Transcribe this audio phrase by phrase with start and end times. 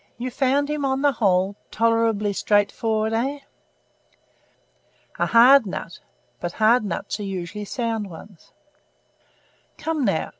[0.17, 3.41] You found him on the whole tolerably straightforward, eh?
[5.19, 5.99] A hard nut;
[6.39, 8.51] but hard nuts are usually sound ones.
[9.77, 10.29] Come, now!